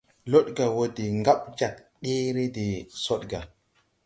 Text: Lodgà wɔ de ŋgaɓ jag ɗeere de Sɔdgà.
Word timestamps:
Lodgà 0.31 0.65
wɔ 0.75 0.83
de 0.95 1.03
ŋgaɓ 1.19 1.39
jag 1.57 1.73
ɗeere 2.01 2.43
de 2.55 2.65
Sɔdgà. 3.03 3.39